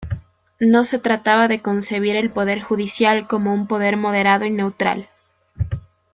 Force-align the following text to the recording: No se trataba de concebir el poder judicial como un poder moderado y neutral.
No 0.59 0.83
se 0.83 0.97
trataba 0.97 1.47
de 1.47 1.61
concebir 1.61 2.15
el 2.15 2.31
poder 2.31 2.59
judicial 2.59 3.27
como 3.27 3.53
un 3.53 3.67
poder 3.67 3.97
moderado 3.97 4.45
y 4.45 4.49
neutral. 4.49 5.09